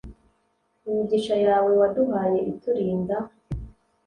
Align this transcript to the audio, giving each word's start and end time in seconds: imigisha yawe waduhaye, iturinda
imigisha 0.87 1.35
yawe 1.45 1.71
waduhaye, 1.79 2.39
iturinda 2.51 3.17